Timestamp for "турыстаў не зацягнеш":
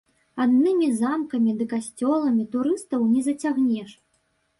2.55-3.91